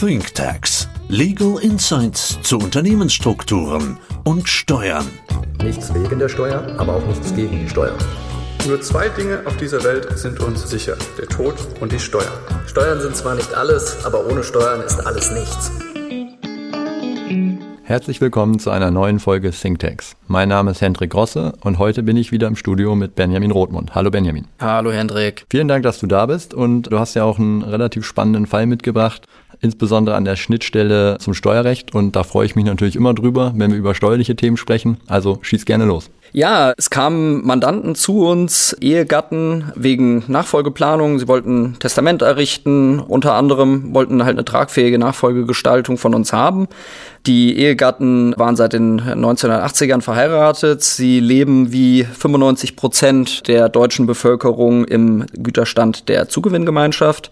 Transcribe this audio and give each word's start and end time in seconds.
ThinkTax. 0.00 0.88
Legal 1.08 1.58
Insights 1.60 2.38
zu 2.42 2.58
Unternehmensstrukturen 2.58 3.98
und 4.22 4.48
Steuern. 4.48 5.08
Nichts 5.60 5.92
wegen 5.92 6.20
der 6.20 6.28
Steuer, 6.28 6.64
aber 6.78 6.94
auch 6.94 7.06
nichts 7.08 7.34
gegen 7.34 7.58
die 7.58 7.68
Steuer. 7.68 7.96
Nur 8.68 8.80
zwei 8.80 9.08
Dinge 9.08 9.40
auf 9.44 9.56
dieser 9.56 9.82
Welt 9.82 10.16
sind 10.16 10.38
uns 10.38 10.70
sicher, 10.70 10.96
der 11.18 11.26
Tod 11.26 11.56
und 11.80 11.90
die 11.90 11.98
Steuern. 11.98 12.30
Steuern 12.68 13.00
sind 13.00 13.16
zwar 13.16 13.34
nicht 13.34 13.52
alles, 13.54 14.04
aber 14.04 14.24
ohne 14.24 14.44
Steuern 14.44 14.82
ist 14.82 15.04
alles 15.04 15.32
nichts. 15.32 15.72
Herzlich 17.88 18.20
willkommen 18.20 18.58
zu 18.58 18.70
einer 18.70 18.90
neuen 18.90 19.18
Folge 19.18 19.50
ThinkTax. 19.50 20.14
Mein 20.26 20.50
Name 20.50 20.72
ist 20.72 20.82
Hendrik 20.82 21.10
Grosse 21.10 21.54
und 21.62 21.78
heute 21.78 22.02
bin 22.02 22.18
ich 22.18 22.30
wieder 22.30 22.46
im 22.46 22.54
Studio 22.54 22.94
mit 22.94 23.14
Benjamin 23.14 23.50
Rothmund. 23.50 23.94
Hallo 23.94 24.10
Benjamin. 24.10 24.46
Hallo 24.60 24.92
Hendrik. 24.92 25.46
Vielen 25.50 25.68
Dank, 25.68 25.84
dass 25.84 25.98
du 25.98 26.06
da 26.06 26.26
bist 26.26 26.52
und 26.52 26.92
du 26.92 26.98
hast 26.98 27.14
ja 27.14 27.24
auch 27.24 27.38
einen 27.38 27.62
relativ 27.62 28.04
spannenden 28.04 28.46
Fall 28.46 28.66
mitgebracht, 28.66 29.26
insbesondere 29.60 30.16
an 30.16 30.24
der 30.24 30.36
Schnittstelle 30.36 31.18
zum 31.18 31.34
Steuerrecht 31.34 31.94
und 31.94 32.16
da 32.16 32.22
freue 32.22 32.46
ich 32.46 32.56
mich 32.56 32.64
natürlich 32.64 32.96
immer 32.96 33.14
drüber, 33.14 33.52
wenn 33.56 33.72
wir 33.72 33.78
über 33.78 33.94
steuerliche 33.94 34.36
Themen 34.36 34.56
sprechen. 34.56 34.98
Also 35.06 35.38
schieß 35.42 35.64
gerne 35.64 35.84
los. 35.84 36.10
Ja, 36.32 36.74
es 36.76 36.90
kamen 36.90 37.46
Mandanten 37.46 37.94
zu 37.94 38.26
uns, 38.26 38.76
Ehegatten 38.80 39.72
wegen 39.74 40.24
Nachfolgeplanung. 40.28 41.18
Sie 41.18 41.26
wollten 41.26 41.76
Testament 41.78 42.20
errichten, 42.20 43.00
unter 43.00 43.32
anderem 43.32 43.94
wollten 43.94 44.22
halt 44.24 44.36
eine 44.36 44.44
tragfähige 44.44 44.98
Nachfolgegestaltung 44.98 45.96
von 45.96 46.14
uns 46.14 46.34
haben. 46.34 46.68
Die 47.26 47.58
Ehegatten 47.58 48.34
waren 48.36 48.56
seit 48.56 48.74
den 48.74 49.00
1980ern 49.00 50.02
verheiratet. 50.02 50.82
Sie 50.82 51.18
leben 51.20 51.72
wie 51.72 52.04
95 52.04 52.76
Prozent 52.76 53.48
der 53.48 53.70
deutschen 53.70 54.06
Bevölkerung 54.06 54.84
im 54.84 55.24
Güterstand 55.32 56.10
der 56.10 56.28
Zugewinngemeinschaft. 56.28 57.30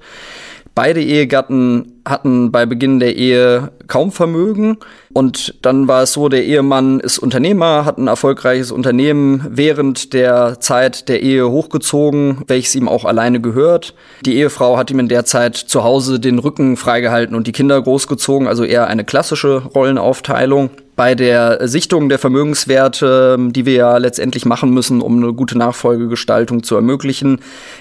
Beide 0.77 1.03
Ehegatten 1.03 2.03
hatten 2.07 2.53
bei 2.53 2.67
Beginn 2.67 3.01
der 3.01 3.17
Ehe 3.17 3.73
kaum 3.87 4.13
Vermögen 4.13 4.77
und 5.15 5.55
dann 5.63 5.89
war 5.89 6.03
es 6.03 6.13
so, 6.13 6.29
der 6.29 6.45
Ehemann 6.45 7.01
ist 7.01 7.19
Unternehmer, 7.19 7.87
hat 7.87 7.97
ein 7.97 8.09
erfolgreiches 8.09 8.73
Unternehmen 8.73 9.43
während 9.49 10.13
der 10.13 10.61
Zeit 10.61 11.09
der 11.09 11.23
Ehe 11.23 11.49
hochgezogen, 11.49 12.43
welches 12.47 12.75
ihm 12.75 12.89
auch 12.89 13.07
alleine 13.07 13.41
gehört. 13.41 13.95
Die 14.27 14.37
Ehefrau 14.37 14.77
hat 14.77 14.91
ihm 14.91 14.99
in 14.99 15.09
der 15.09 15.25
Zeit 15.25 15.57
zu 15.57 15.83
Hause 15.83 16.21
den 16.21 16.39
Rücken 16.39 16.77
freigehalten 16.77 17.35
und 17.35 17.47
die 17.47 17.53
Kinder 17.53 17.81
großgezogen, 17.81 18.47
also 18.47 18.63
eher 18.63 18.87
eine 18.87 19.05
klassische 19.07 19.63
Rollenaufteilung 19.75 20.69
bei 20.97 21.15
der 21.15 21.69
Sichtung 21.69 22.09
der 22.09 22.19
Vermögenswerte, 22.19 23.37
die 23.51 23.67
wir 23.67 23.75
ja 23.75 23.97
letztendlich 23.99 24.47
machen 24.47 24.71
müssen, 24.71 25.03
um 25.03 25.23
eine 25.23 25.35
gute 25.35 25.57
Nachfolgegestaltung 25.59 26.63
zu 26.63 26.75
ermöglichen, 26.75 27.41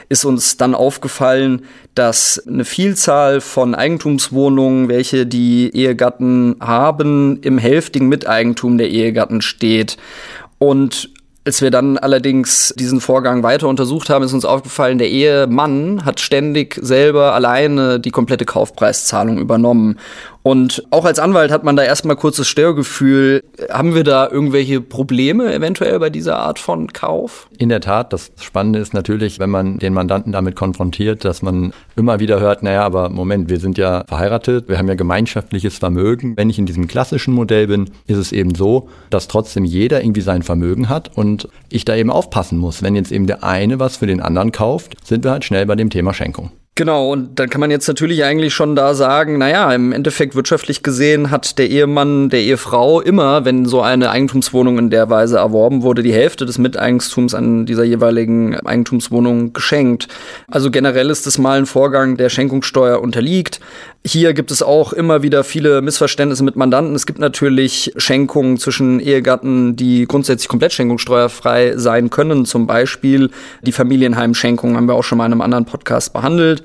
ist 0.10 0.26
uns 0.26 0.58
dann 0.58 0.76
aufgefallen, 0.76 1.64
dass 1.96 2.44
eine 2.46 2.66
Vielzahl 2.66 3.40
von 3.40 3.74
Eigentumswohnungen, 3.74 4.90
welche 4.90 5.26
die 5.26 5.74
Ehegatten 5.74 6.58
haben, 6.60 7.40
im 7.42 7.58
hälftigen 7.58 8.10
Miteigentum 8.10 8.78
der 8.78 8.90
Ehegatten 8.90 9.42
steht. 9.42 9.96
Und 10.60 11.10
als 11.46 11.62
wir 11.62 11.70
dann 11.70 11.98
allerdings 11.98 12.74
diesen 12.78 13.00
Vorgang 13.00 13.44
weiter 13.44 13.68
untersucht 13.68 14.10
haben, 14.10 14.26
ist 14.26 14.34
uns 14.34 14.46
aufgefallen, 14.46 14.98
der 14.98 15.10
Ehemann 15.10 16.04
hat 16.04 16.20
ständig 16.20 16.78
selber 16.82 17.34
alleine 17.34 18.00
die 18.00 18.10
komplette 18.10 18.46
Kaufpreiszahlung 18.46 19.38
übernommen. 19.38 20.00
Und 20.48 20.84
auch 20.92 21.06
als 21.06 21.18
Anwalt 21.18 21.50
hat 21.50 21.64
man 21.64 21.76
da 21.76 21.82
erstmal 21.82 22.16
kurzes 22.16 22.48
Störgefühl. 22.48 23.44
Haben 23.68 23.96
wir 23.96 24.04
da 24.04 24.30
irgendwelche 24.30 24.80
Probleme 24.80 25.52
eventuell 25.52 25.98
bei 25.98 26.12
dieser 26.12 26.38
Art 26.38 26.60
von 26.60 26.94
Kauf? 26.94 27.50
In 27.58 27.70
der 27.70 27.82
Tat, 27.82 28.14
das 28.14 28.32
Spannende 28.40 28.78
ist 28.78 28.94
natürlich, 28.94 29.40
wenn 29.40 29.50
man 29.50 29.80
den 29.80 29.96
Mandanten 29.96 30.32
damit 30.32 30.56
konfrontiert, 30.56 31.26
dass 31.26 31.42
man 31.42 31.74
immer 31.96 32.20
wieder 32.20 32.40
hört, 32.40 32.62
naja, 32.62 32.84
aber 32.84 33.10
Moment, 33.10 33.50
wir 33.50 33.60
sind 33.60 33.80
ja 33.80 34.04
verheiratet, 34.08 34.70
wir 34.70 34.78
haben 34.78 34.88
ja 34.88 34.94
gemeinschaftliches 34.94 35.80
Vermögen. 35.80 36.38
Wenn 36.38 36.52
ich 36.52 36.60
in 36.60 36.68
diesem 36.68 36.88
klassischen 36.88 37.34
Modell 37.34 37.66
bin, 37.66 37.90
ist 38.06 38.18
es 38.18 38.32
eben 38.32 38.54
so, 38.54 38.88
dass 39.10 39.28
trotzdem 39.28 39.66
jeder 39.66 40.04
irgendwie 40.04 40.22
sein 40.22 40.44
Vermögen 40.44 40.90
hat 40.90 41.18
und 41.18 41.50
ich 41.72 41.86
da 41.86 41.96
eben 41.96 42.12
aufpassen 42.12 42.60
muss. 42.60 42.84
Wenn 42.84 42.96
jetzt 42.96 43.12
eben 43.12 43.26
der 43.26 43.44
eine 43.44 43.80
was 43.80 43.98
für 43.98 44.06
den 44.06 44.22
anderen 44.22 44.52
kauft, 44.52 44.96
sind 45.04 45.24
wir 45.24 45.32
halt 45.32 45.44
schnell 45.44 45.66
bei 45.66 45.76
dem 45.76 45.90
Thema 45.90 46.14
Schenkung. 46.14 46.52
Genau, 46.78 47.10
und 47.10 47.40
dann 47.40 47.50
kann 47.50 47.62
man 47.62 47.72
jetzt 47.72 47.88
natürlich 47.88 48.26
eigentlich 48.26 48.54
schon 48.54 48.76
da 48.76 48.96
sagen, 48.96 49.38
naja, 49.38 49.74
im 49.74 49.94
Endeffekt 49.94 50.36
wirtschaftlich 50.36 50.84
gesehen 50.84 51.32
hat 51.32 51.58
der 51.58 51.70
Ehemann 51.70 52.28
der 52.28 52.42
Ehefrau 52.42 53.00
immer, 53.00 53.46
wenn 53.46 53.66
so 53.66 53.82
eine 53.82 54.10
Eigentumswohnung 54.10 54.78
in 54.78 54.90
der 54.90 55.10
Weise 55.10 55.38
erworben 55.38 55.84
wurde, 55.84 56.04
die 56.04 56.12
Hälfte 56.12 56.46
des 56.46 56.58
Miteigentums 56.58 57.34
an 57.34 57.66
dieser 57.66 57.86
jeweiligen 57.86 58.60
Eigentumswohnung 58.60 59.54
geschenkt. 59.54 60.10
Also 60.50 60.70
generell 60.70 61.10
ist 61.10 61.26
es 61.28 61.38
mal 61.38 61.58
ein 61.58 61.66
Vorgang, 61.66 62.18
der 62.18 62.28
Schenkungssteuer 62.28 63.00
unterliegt. 63.00 63.62
Hier 64.08 64.34
gibt 64.34 64.52
es 64.52 64.62
auch 64.62 64.92
immer 64.92 65.24
wieder 65.24 65.46
viele 65.46 65.82
Missverständnisse 65.82 66.44
mit 66.44 66.58
Mandanten. 66.58 66.94
Es 66.94 67.06
gibt 67.08 67.20
natürlich 67.20 67.94
Schenkungen 67.96 68.58
zwischen 68.58 69.00
Ehegatten, 69.00 69.78
die 69.78 70.06
grundsätzlich 70.08 70.50
komplett 70.50 70.74
schenkungssteuerfrei 70.74 71.78
sein 71.78 72.10
können. 72.10 72.46
Zum 72.46 72.68
Beispiel 72.68 73.32
die 73.62 73.72
Familienheimschenkung 73.72 74.76
haben 74.76 74.88
wir 74.88 74.94
auch 74.94 75.04
schon 75.04 75.18
mal 75.18 75.26
in 75.26 75.32
einem 75.32 75.42
anderen 75.42 75.66
Podcast 75.66 76.12
behandelt. 76.12 76.65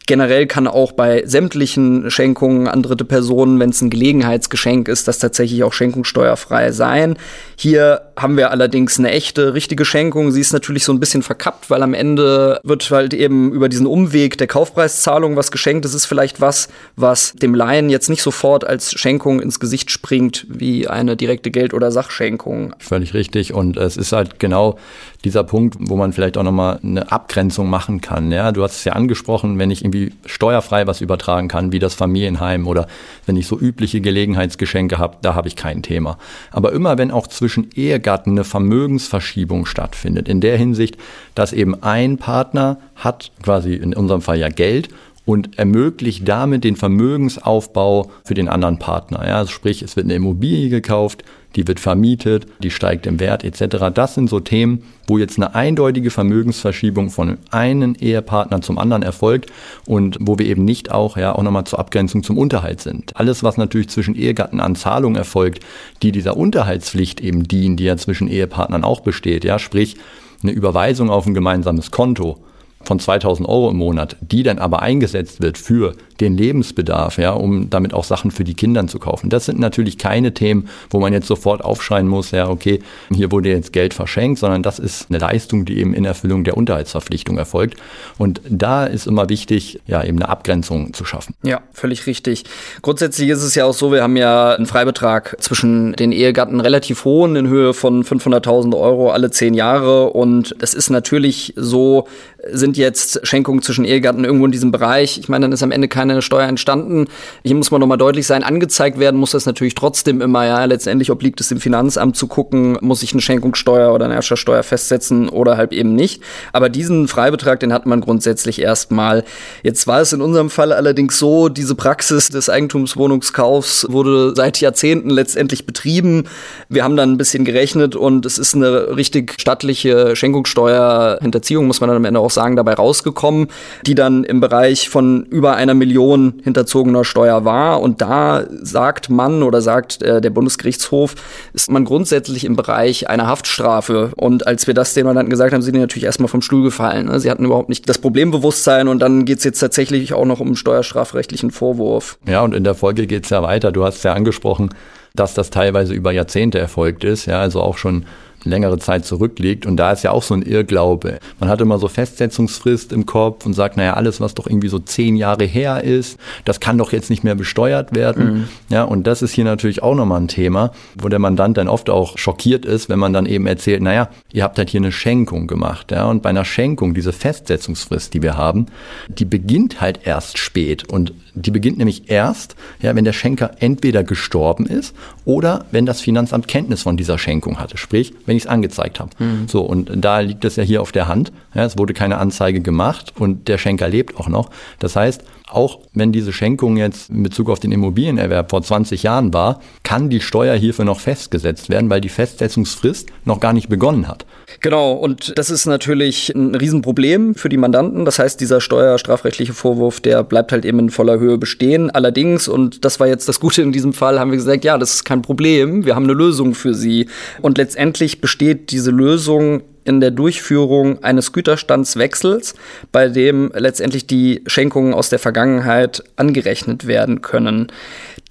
Generell 0.07 0.47
kann 0.47 0.67
auch 0.67 0.91
bei 0.91 1.23
sämtlichen 1.25 2.09
Schenkungen 2.09 2.67
an 2.67 2.81
dritte 2.81 3.05
Personen, 3.05 3.59
wenn 3.59 3.69
es 3.69 3.81
ein 3.81 3.89
Gelegenheitsgeschenk 3.89 4.87
ist, 4.87 5.07
das 5.07 5.19
tatsächlich 5.19 5.63
auch 5.63 5.73
schenkungssteuerfrei 5.73 6.71
sein. 6.71 7.15
Hier 7.55 8.01
haben 8.17 8.37
wir 8.37 8.51
allerdings 8.51 8.97
eine 8.97 9.11
echte, 9.11 9.53
richtige 9.53 9.85
Schenkung. 9.85 10.31
Sie 10.31 10.41
ist 10.41 10.53
natürlich 10.53 10.83
so 10.83 10.91
ein 10.91 10.99
bisschen 10.99 11.21
verkappt, 11.21 11.69
weil 11.69 11.83
am 11.83 11.93
Ende 11.93 12.59
wird 12.63 12.89
halt 12.89 13.13
eben 13.13 13.51
über 13.51 13.69
diesen 13.69 13.85
Umweg 13.85 14.37
der 14.37 14.47
Kaufpreiszahlung 14.47 15.35
was 15.35 15.51
geschenkt. 15.51 15.85
Das 15.85 15.93
ist 15.93 16.05
vielleicht 16.05 16.41
was, 16.41 16.69
was 16.95 17.33
dem 17.33 17.53
Laien 17.53 17.89
jetzt 17.89 18.09
nicht 18.09 18.23
sofort 18.23 18.65
als 18.65 18.91
Schenkung 18.93 19.39
ins 19.39 19.59
Gesicht 19.59 19.91
springt, 19.91 20.45
wie 20.49 20.87
eine 20.87 21.15
direkte 21.15 21.51
Geld- 21.51 21.73
oder 21.73 21.91
Sachschenkung. 21.91 22.73
Völlig 22.79 23.13
richtig. 23.13 23.53
Und 23.53 23.77
es 23.77 23.97
ist 23.97 24.11
halt 24.11 24.39
genau 24.39 24.77
dieser 25.23 25.43
Punkt, 25.43 25.75
wo 25.79 25.95
man 25.95 26.13
vielleicht 26.13 26.37
auch 26.37 26.43
nochmal 26.43 26.79
eine 26.83 27.11
Abgrenzung 27.11 27.69
machen 27.69 28.01
kann. 28.01 28.31
Ja, 28.31 28.51
du 28.51 28.63
hast 28.63 28.77
es 28.77 28.83
ja 28.83 28.93
angesprochen, 28.93 29.59
wenn 29.59 29.69
ich 29.69 29.85
irgendwie 29.91 30.13
steuerfrei 30.25 30.87
was 30.87 31.01
übertragen 31.01 31.47
kann, 31.47 31.71
wie 31.71 31.79
das 31.79 31.93
Familienheim 31.93 32.67
oder 32.67 32.87
wenn 33.25 33.35
ich 33.35 33.47
so 33.47 33.59
übliche 33.59 34.01
Gelegenheitsgeschenke 34.01 34.97
habe, 34.97 35.17
da 35.21 35.35
habe 35.35 35.47
ich 35.47 35.55
kein 35.55 35.83
Thema. 35.83 36.17
Aber 36.51 36.71
immer 36.71 36.97
wenn 36.97 37.11
auch 37.11 37.27
zwischen 37.27 37.69
Ehegatten 37.75 38.31
eine 38.31 38.43
Vermögensverschiebung 38.43 39.65
stattfindet, 39.65 40.29
in 40.29 40.41
der 40.41 40.57
Hinsicht, 40.57 40.97
dass 41.35 41.53
eben 41.53 41.83
ein 41.83 42.17
Partner 42.17 42.77
hat 42.95 43.31
quasi 43.43 43.73
in 43.73 43.93
unserem 43.93 44.21
Fall 44.21 44.37
ja 44.37 44.49
Geld 44.49 44.89
und 45.31 45.57
ermöglicht 45.57 46.27
damit 46.27 46.65
den 46.65 46.75
Vermögensaufbau 46.75 48.11
für 48.25 48.33
den 48.33 48.49
anderen 48.49 48.79
Partner. 48.79 49.25
Ja, 49.25 49.37
also 49.37 49.49
sprich, 49.49 49.81
es 49.81 49.95
wird 49.95 50.05
eine 50.05 50.15
Immobilie 50.15 50.67
gekauft, 50.67 51.23
die 51.55 51.65
wird 51.69 51.79
vermietet, 51.79 52.47
die 52.61 52.69
steigt 52.69 53.07
im 53.07 53.21
Wert 53.21 53.45
etc. 53.45 53.77
Das 53.93 54.13
sind 54.15 54.29
so 54.29 54.41
Themen, 54.41 54.83
wo 55.07 55.17
jetzt 55.17 55.37
eine 55.37 55.55
eindeutige 55.55 56.09
Vermögensverschiebung 56.09 57.09
von 57.09 57.37
einem 57.49 57.95
Ehepartner 57.97 58.61
zum 58.61 58.77
anderen 58.77 59.03
erfolgt 59.03 59.53
und 59.87 60.17
wo 60.19 60.37
wir 60.37 60.47
eben 60.47 60.65
nicht 60.65 60.91
auch 60.91 61.15
ja 61.15 61.33
auch 61.33 61.43
nochmal 61.43 61.63
zur 61.63 61.79
Abgrenzung 61.79 62.23
zum 62.23 62.37
Unterhalt 62.37 62.81
sind. 62.81 63.15
Alles, 63.15 63.41
was 63.41 63.55
natürlich 63.55 63.87
zwischen 63.87 64.15
Ehegatten 64.15 64.59
an 64.59 64.75
Zahlungen 64.75 65.15
erfolgt, 65.15 65.63
die 66.01 66.11
dieser 66.11 66.35
Unterhaltspflicht 66.35 67.21
eben 67.21 67.47
dienen, 67.47 67.77
die 67.77 67.85
ja 67.85 67.95
zwischen 67.95 68.27
Ehepartnern 68.27 68.83
auch 68.83 68.99
besteht, 68.99 69.45
ja, 69.45 69.59
sprich 69.59 69.95
eine 70.43 70.51
Überweisung 70.51 71.09
auf 71.09 71.25
ein 71.25 71.33
gemeinsames 71.33 71.89
Konto 71.89 72.37
von 72.83 72.99
2000 72.99 73.47
Euro 73.47 73.69
im 73.69 73.77
Monat, 73.77 74.17
die 74.21 74.43
dann 74.43 74.59
aber 74.59 74.81
eingesetzt 74.81 75.41
wird 75.41 75.57
für 75.57 75.95
den 76.21 76.37
Lebensbedarf, 76.37 77.17
ja, 77.17 77.31
um 77.31 77.69
damit 77.69 77.93
auch 77.93 78.03
Sachen 78.03 78.31
für 78.31 78.43
die 78.43 78.53
Kinder 78.53 78.85
zu 78.87 78.99
kaufen. 78.99 79.29
Das 79.29 79.45
sind 79.45 79.59
natürlich 79.59 79.97
keine 79.97 80.33
Themen, 80.33 80.69
wo 80.89 80.99
man 80.99 81.13
jetzt 81.13 81.27
sofort 81.27 81.63
aufschreien 81.63 82.07
muss, 82.07 82.31
ja, 82.31 82.47
okay, 82.47 82.79
hier 83.13 83.31
wurde 83.31 83.49
jetzt 83.49 83.73
Geld 83.73 83.93
verschenkt, 83.93 84.39
sondern 84.39 84.63
das 84.63 84.79
ist 84.79 85.07
eine 85.09 85.19
Leistung, 85.19 85.65
die 85.65 85.79
eben 85.79 85.93
in 85.93 86.05
Erfüllung 86.05 86.43
der 86.43 86.57
Unterhaltsverpflichtung 86.57 87.37
erfolgt. 87.37 87.77
Und 88.17 88.41
da 88.47 88.85
ist 88.85 89.07
immer 89.07 89.29
wichtig, 89.29 89.81
ja, 89.87 90.03
eben 90.03 90.17
eine 90.17 90.29
Abgrenzung 90.29 90.93
zu 90.93 91.05
schaffen. 91.05 91.35
Ja, 91.43 91.61
völlig 91.73 92.07
richtig. 92.07 92.45
Grundsätzlich 92.81 93.29
ist 93.29 93.43
es 93.43 93.55
ja 93.55 93.65
auch 93.65 93.73
so, 93.73 93.91
wir 93.91 94.03
haben 94.03 94.15
ja 94.15 94.53
einen 94.53 94.65
Freibetrag 94.65 95.35
zwischen 95.39 95.93
den 95.93 96.11
Ehegatten 96.11 96.61
relativ 96.61 97.05
hohen 97.05 97.35
in 97.35 97.47
Höhe 97.47 97.73
von 97.73 98.03
500.000 98.03 98.77
Euro 98.77 99.11
alle 99.11 99.31
zehn 99.31 99.53
Jahre. 99.53 100.09
Und 100.11 100.55
es 100.59 100.73
ist 100.73 100.89
natürlich 100.89 101.53
so, 101.55 102.07
sind 102.51 102.77
jetzt 102.77 103.25
Schenkungen 103.25 103.61
zwischen 103.61 103.85
Ehegatten 103.85 104.23
irgendwo 104.23 104.45
in 104.45 104.51
diesem 104.51 104.71
Bereich. 104.71 105.17
Ich 105.17 105.29
meine, 105.29 105.45
dann 105.45 105.51
ist 105.51 105.63
am 105.63 105.71
Ende 105.71 105.87
keine 105.87 106.10
Steuer 106.19 106.47
entstanden. 106.47 107.05
Hier 107.43 107.55
muss 107.55 107.71
man 107.71 107.79
nochmal 107.79 107.97
deutlich 107.97 108.27
sein, 108.27 108.43
angezeigt 108.43 108.99
werden 108.99 109.19
muss 109.19 109.31
das 109.31 109.45
natürlich 109.45 109.75
trotzdem 109.75 110.19
immer, 110.19 110.45
ja. 110.45 110.65
Letztendlich 110.65 111.11
obliegt 111.11 111.39
es 111.39 111.49
dem 111.49 111.59
Finanzamt 111.59 112.17
zu 112.17 112.27
gucken, 112.27 112.77
muss 112.81 113.03
ich 113.03 113.13
eine 113.13 113.21
Schenkungssteuer 113.21 113.93
oder 113.93 114.05
eine 114.05 114.15
Erbschaftssteuer 114.15 114.63
festsetzen 114.63 115.29
oder 115.29 115.55
halt 115.57 115.71
eben 115.71 115.95
nicht. 115.95 116.21
Aber 116.51 116.69
diesen 116.69 117.07
Freibetrag, 117.07 117.59
den 117.59 117.71
hat 117.71 117.85
man 117.85 118.01
grundsätzlich 118.01 118.61
erstmal. 118.61 119.23
Jetzt 119.63 119.87
war 119.87 120.01
es 120.01 120.11
in 120.11 120.21
unserem 120.21 120.49
Fall 120.49 120.73
allerdings 120.73 121.17
so, 121.17 121.47
diese 121.47 121.75
Praxis 121.75 122.29
des 122.29 122.49
Eigentumswohnungskaufs 122.49 123.87
wurde 123.89 124.33
seit 124.35 124.59
Jahrzehnten 124.59 125.09
letztendlich 125.09 125.65
betrieben. 125.65 126.25
Wir 126.69 126.83
haben 126.83 126.97
dann 126.97 127.11
ein 127.11 127.17
bisschen 127.17 127.45
gerechnet 127.45 127.95
und 127.95 128.25
es 128.25 128.37
ist 128.37 128.55
eine 128.55 128.95
richtig 128.95 129.35
stattliche 129.39 130.15
Schenkungssteuerhinterziehung, 130.15 131.67
muss 131.67 131.81
man 131.81 131.89
dann 131.89 131.97
am 131.97 132.05
Ende 132.05 132.19
auch 132.19 132.31
sagen, 132.31 132.55
dabei 132.55 132.73
rausgekommen, 132.73 133.47
die 133.85 133.95
dann 133.95 134.23
im 134.23 134.39
Bereich 134.39 134.89
von 134.89 135.25
über 135.25 135.55
einer 135.55 135.73
Million 135.73 136.00
Million 136.01 136.41
hinterzogener 136.43 137.03
Steuer 137.03 137.45
war. 137.45 137.81
Und 137.81 138.01
da 138.01 138.43
sagt 138.61 139.09
man 139.09 139.43
oder 139.43 139.61
sagt 139.61 140.01
äh, 140.01 140.21
der 140.21 140.29
Bundesgerichtshof, 140.31 141.15
ist 141.53 141.71
man 141.71 141.85
grundsätzlich 141.85 142.43
im 142.43 142.55
Bereich 142.55 143.09
einer 143.09 143.27
Haftstrafe. 143.27 144.11
Und 144.15 144.47
als 144.47 144.67
wir 144.67 144.73
das 144.73 144.93
den 144.93 145.05
Mandanten 145.05 145.29
gesagt 145.29 145.53
haben, 145.53 145.61
sind 145.61 145.75
die 145.75 145.79
natürlich 145.79 146.05
erstmal 146.05 146.27
vom 146.27 146.41
Stuhl 146.41 146.63
gefallen. 146.63 147.07
Ne? 147.07 147.19
Sie 147.19 147.29
hatten 147.29 147.45
überhaupt 147.45 147.69
nicht 147.69 147.87
das 147.87 147.99
Problembewusstsein 147.99 148.87
und 148.87 148.99
dann 148.99 149.25
geht 149.25 149.39
es 149.39 149.43
jetzt 149.43 149.59
tatsächlich 149.59 150.13
auch 150.13 150.25
noch 150.25 150.39
um 150.39 150.47
einen 150.47 150.55
steuerstrafrechtlichen 150.55 151.51
Vorwurf. 151.51 152.17
Ja, 152.27 152.41
und 152.41 152.55
in 152.55 152.63
der 152.63 152.75
Folge 152.75 153.07
geht 153.07 153.25
es 153.25 153.29
ja 153.29 153.43
weiter. 153.43 153.71
Du 153.71 153.83
hast 153.83 154.03
ja 154.03 154.13
angesprochen, 154.13 154.69
dass 155.13 155.33
das 155.33 155.49
teilweise 155.49 155.93
über 155.93 156.11
Jahrzehnte 156.11 156.57
erfolgt 156.57 157.03
ist, 157.03 157.25
ja, 157.25 157.39
also 157.39 157.61
auch 157.61 157.77
schon 157.77 158.05
längere 158.43 158.79
Zeit 158.79 159.05
zurückliegt. 159.05 159.65
Und 159.65 159.77
da 159.77 159.91
ist 159.91 160.03
ja 160.03 160.11
auch 160.11 160.23
so 160.23 160.33
ein 160.33 160.41
Irrglaube. 160.41 161.19
Man 161.39 161.49
hat 161.49 161.61
immer 161.61 161.77
so 161.77 161.87
Festsetzungsfrist 161.87 162.91
im 162.93 163.05
Kopf 163.05 163.45
und 163.45 163.53
sagt, 163.53 163.77
naja, 163.77 163.93
alles, 163.93 164.21
was 164.21 164.33
doch 164.33 164.47
irgendwie 164.47 164.67
so 164.67 164.79
zehn 164.79 165.15
Jahre 165.15 165.45
her 165.45 165.83
ist, 165.83 166.17
das 166.45 166.59
kann 166.59 166.77
doch 166.77 166.91
jetzt 166.91 167.09
nicht 167.09 167.23
mehr 167.23 167.35
besteuert 167.35 167.95
werden. 167.95 168.33
Mhm. 168.33 168.47
Ja, 168.69 168.83
und 168.83 169.07
das 169.07 169.21
ist 169.21 169.33
hier 169.33 169.43
natürlich 169.43 169.83
auch 169.83 169.95
nochmal 169.95 170.21
ein 170.21 170.27
Thema, 170.27 170.71
wo 170.97 171.09
der 171.09 171.19
Mandant 171.19 171.57
dann 171.57 171.67
oft 171.67 171.89
auch 171.89 172.17
schockiert 172.17 172.65
ist, 172.65 172.89
wenn 172.89 172.99
man 172.99 173.13
dann 173.13 173.25
eben 173.25 173.47
erzählt, 173.47 173.81
naja, 173.81 174.09
ihr 174.31 174.43
habt 174.43 174.57
halt 174.57 174.69
hier 174.69 174.81
eine 174.81 174.91
Schenkung 174.91 175.47
gemacht. 175.47 175.91
Ja, 175.91 176.05
und 176.05 176.21
bei 176.21 176.29
einer 176.29 176.45
Schenkung, 176.45 176.93
diese 176.93 177.13
Festsetzungsfrist, 177.13 178.13
die 178.13 178.21
wir 178.21 178.37
haben, 178.37 178.67
die 179.07 179.25
beginnt 179.25 179.81
halt 179.81 180.01
erst 180.03 180.37
spät. 180.37 180.89
Und 180.89 181.13
die 181.33 181.51
beginnt 181.51 181.77
nämlich 181.77 182.09
erst, 182.09 182.55
ja, 182.81 182.95
wenn 182.95 183.05
der 183.05 183.13
Schenker 183.13 183.51
entweder 183.59 184.03
gestorben 184.03 184.65
ist 184.65 184.95
oder 185.25 185.65
wenn 185.71 185.85
das 185.85 186.01
Finanzamt 186.01 186.47
Kenntnis 186.47 186.81
von 186.81 186.97
dieser 186.97 187.17
Schenkung 187.17 187.59
hatte. 187.59 187.77
Sprich, 187.77 188.13
wenn 188.31 188.37
ich 188.37 188.43
es 188.43 188.49
angezeigt 188.49 189.01
habe. 189.01 189.11
Mhm. 189.19 189.49
So, 189.49 189.61
und 189.61 189.91
da 189.93 190.21
liegt 190.21 190.45
es 190.45 190.55
ja 190.55 190.63
hier 190.63 190.81
auf 190.81 190.93
der 190.93 191.09
Hand. 191.09 191.33
Ja, 191.53 191.65
es 191.65 191.77
wurde 191.77 191.93
keine 191.93 192.17
Anzeige 192.17 192.61
gemacht 192.61 193.11
und 193.19 193.49
der 193.49 193.57
Schenker 193.57 193.89
lebt 193.89 194.15
auch 194.15 194.29
noch. 194.29 194.49
Das 194.79 194.95
heißt, 194.95 195.21
auch 195.51 195.79
wenn 195.93 196.13
diese 196.13 196.31
Schenkung 196.31 196.77
jetzt 196.77 197.09
in 197.09 197.23
Bezug 197.23 197.49
auf 197.49 197.59
den 197.59 197.73
Immobilienerwerb 197.73 198.49
vor 198.49 198.61
20 198.61 199.03
Jahren 199.03 199.33
war, 199.33 199.59
kann 199.83 200.09
die 200.09 200.21
Steuer 200.21 200.55
hierfür 200.55 200.85
noch 200.85 201.01
festgesetzt 201.01 201.69
werden, 201.69 201.89
weil 201.89 201.99
die 201.99 202.09
Festsetzungsfrist 202.09 203.09
noch 203.25 203.41
gar 203.41 203.51
nicht 203.51 203.67
begonnen 203.67 204.07
hat. 204.07 204.25
Genau, 204.61 204.93
und 204.93 205.37
das 205.37 205.49
ist 205.49 205.65
natürlich 205.65 206.29
ein 206.29 206.55
Riesenproblem 206.55 207.35
für 207.35 207.49
die 207.49 207.57
Mandanten. 207.57 208.05
Das 208.05 208.19
heißt, 208.19 208.39
dieser 208.39 208.61
steuerstrafrechtliche 208.61 209.53
Vorwurf, 209.53 209.99
der 209.99 210.23
bleibt 210.23 210.51
halt 210.53 210.63
eben 210.63 210.79
in 210.79 210.89
voller 210.89 211.19
Höhe 211.19 211.37
bestehen. 211.37 211.91
Allerdings, 211.91 212.47
und 212.47 212.85
das 212.85 212.99
war 213.01 213.07
jetzt 213.07 213.27
das 213.27 213.39
Gute 213.41 213.61
in 213.61 213.73
diesem 213.73 213.91
Fall, 213.91 214.19
haben 214.19 214.31
wir 214.31 214.37
gesagt, 214.37 214.63
ja, 214.63 214.77
das 214.77 214.93
ist 214.93 215.03
kein 215.03 215.21
Problem, 215.21 215.85
wir 215.85 215.95
haben 215.95 216.05
eine 216.05 216.13
Lösung 216.13 216.53
für 216.53 216.73
Sie. 216.73 217.07
Und 217.41 217.57
letztendlich 217.57 218.20
besteht 218.21 218.71
diese 218.71 218.91
Lösung 218.91 219.63
in 219.83 219.99
der 219.99 220.11
Durchführung 220.11 221.03
eines 221.03 221.33
Güterstandswechsels, 221.33 222.53
bei 222.91 223.09
dem 223.09 223.51
letztendlich 223.55 224.05
die 224.05 224.43
Schenkungen 224.45 224.93
aus 224.93 225.09
der 225.09 225.19
Vergangenheit 225.19 226.03
angerechnet 226.15 226.87
werden 226.87 227.21
können. 227.21 227.71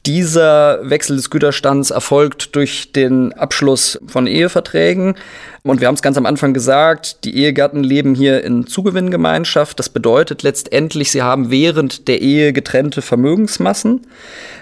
Dieser 0.07 0.79
Wechsel 0.89 1.17
des 1.17 1.29
Güterstands 1.29 1.91
erfolgt 1.91 2.57
durch 2.57 2.93
den 2.93 3.35
Abschluss 3.35 4.01
von 4.07 4.27
Eheverträgen. 4.27 5.17
Und 5.63 5.81
wir 5.81 5.89
haben 5.89 5.95
es 5.95 6.01
ganz 6.01 6.17
am 6.17 6.25
Anfang 6.25 6.55
gesagt, 6.55 7.25
die 7.25 7.37
Ehegatten 7.37 7.85
leben 7.85 8.15
hier 8.15 8.43
in 8.43 8.67
Zugewinngemeinschaft. 8.67 9.79
Das 9.79 9.91
bedeutet 9.91 10.43
letztendlich, 10.43 11.11
sie 11.11 11.21
haben 11.21 11.51
während 11.51 12.09
der 12.09 12.23
Ehe 12.23 12.55
getrennte 12.55 13.03
Vermögensmassen. 13.03 14.07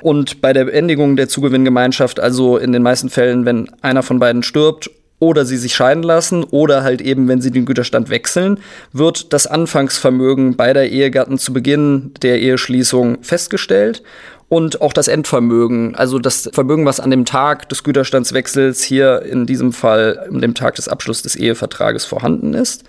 Und 0.02 0.40
bei 0.40 0.52
der 0.52 0.64
Beendigung 0.64 1.14
der 1.14 1.28
Zugewinngemeinschaft, 1.28 2.18
also 2.18 2.56
in 2.56 2.72
den 2.72 2.82
meisten 2.82 3.08
Fällen, 3.08 3.44
wenn 3.44 3.70
einer 3.80 4.02
von 4.02 4.18
beiden 4.18 4.42
stirbt 4.42 4.90
oder 5.18 5.44
sie 5.44 5.56
sich 5.56 5.74
scheiden 5.74 6.02
lassen 6.02 6.44
oder 6.44 6.82
halt 6.82 7.00
eben, 7.00 7.28
wenn 7.28 7.40
sie 7.40 7.50
den 7.50 7.66
Güterstand 7.66 8.10
wechseln, 8.10 8.60
wird 8.92 9.32
das 9.32 9.46
Anfangsvermögen 9.46 10.56
beider 10.56 10.86
Ehegatten 10.86 11.38
zu 11.38 11.52
Beginn 11.52 12.12
der 12.22 12.40
Eheschließung 12.40 13.18
festgestellt 13.22 14.02
und 14.48 14.80
auch 14.80 14.94
das 14.94 15.08
Endvermögen, 15.08 15.94
also 15.94 16.18
das 16.18 16.48
Vermögen, 16.52 16.86
was 16.86 17.00
an 17.00 17.10
dem 17.10 17.26
Tag 17.26 17.68
des 17.68 17.84
Güterstandswechsels 17.84 18.82
hier 18.82 19.22
in 19.22 19.44
diesem 19.44 19.72
Fall, 19.72 20.26
an 20.30 20.40
dem 20.40 20.54
Tag 20.54 20.76
des 20.76 20.88
Abschlusses 20.88 21.22
des 21.24 21.36
Ehevertrages 21.36 22.06
vorhanden 22.06 22.54
ist. 22.54 22.84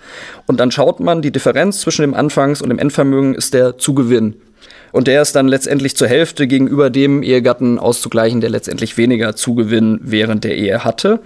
Und 0.46 0.58
dann 0.58 0.70
schaut 0.70 1.00
man, 1.00 1.20
die 1.20 1.30
Differenz 1.30 1.80
zwischen 1.80 2.02
dem 2.02 2.14
Anfangs- 2.14 2.62
und 2.62 2.70
dem 2.70 2.78
Endvermögen 2.78 3.34
ist 3.34 3.52
der 3.52 3.76
Zugewinn. 3.76 4.36
Und 4.92 5.06
der 5.06 5.22
ist 5.22 5.34
dann 5.36 5.48
letztendlich 5.48 5.96
zur 5.96 6.08
Hälfte 6.08 6.46
gegenüber 6.46 6.90
dem 6.90 7.22
Ehegatten 7.22 7.78
auszugleichen, 7.78 8.40
der 8.40 8.50
letztendlich 8.50 8.96
weniger 8.96 9.36
Zugewinn 9.36 10.00
während 10.02 10.44
der 10.44 10.56
Ehe 10.56 10.84
hatte. 10.84 11.20